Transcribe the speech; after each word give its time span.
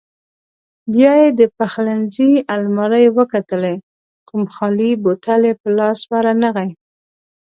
بیا 0.93 1.13
یې 1.21 1.29
د 1.39 1.41
پخلنځي 1.57 2.31
المارۍ 2.55 3.05
وکتلې، 3.17 3.75
کوم 4.27 4.43
خالي 4.55 4.91
بوتل 5.03 5.41
یې 5.49 5.53
په 5.61 5.69
لاس 5.77 5.99
ورنغی. 6.11 6.69